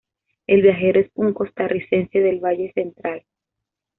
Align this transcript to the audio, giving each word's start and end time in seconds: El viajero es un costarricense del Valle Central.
El 0.47 0.63
viajero 0.63 0.99
es 0.99 1.11
un 1.13 1.31
costarricense 1.31 2.21
del 2.21 2.39
Valle 2.39 2.73
Central. 2.73 3.23